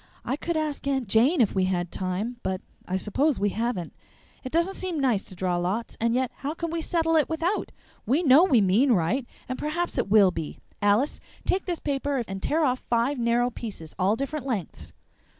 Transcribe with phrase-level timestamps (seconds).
[0.25, 3.93] "I could ask Aunt Jane if we had time, but I suppose we haven't.
[4.43, 7.71] It doesn't seem nice to draw lots, and yet how can we settle it without?
[8.07, 10.57] We know we mean right, and perhaps it will be.
[10.81, 14.91] Alice, take this paper and tear off five narrow pieces, all different lengths."